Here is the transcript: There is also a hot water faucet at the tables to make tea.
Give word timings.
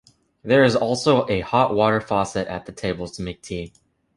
There 0.41 0.63
is 0.63 0.75
also 0.75 1.29
a 1.29 1.41
hot 1.41 1.75
water 1.75 2.01
faucet 2.01 2.47
at 2.47 2.65
the 2.65 2.71
tables 2.71 3.15
to 3.17 3.21
make 3.21 3.43
tea. 3.43 3.71